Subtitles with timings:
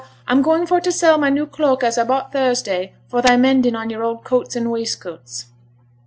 [0.27, 3.75] I'm going for to sell my new cloak as I bought Thursday, for the mending
[3.75, 5.45] on your old coats and waistcoats.'